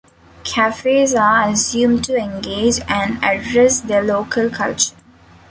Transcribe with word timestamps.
Cafes 0.43 1.13
are 1.13 1.49
assumed 1.49 2.03
to 2.05 2.15
engage 2.17 2.79
and 2.87 3.23
address 3.23 3.81
their 3.81 4.01
local 4.03 4.49
culture. 4.49 4.95